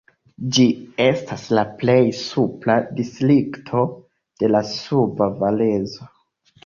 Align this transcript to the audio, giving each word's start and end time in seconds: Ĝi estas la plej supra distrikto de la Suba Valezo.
Ĝi 0.53 0.63
estas 1.03 1.43
la 1.57 1.65
plej 1.81 1.97
supra 2.21 2.77
distrikto 3.01 3.85
de 4.41 4.51
la 4.55 4.63
Suba 4.75 5.29
Valezo. 5.45 6.09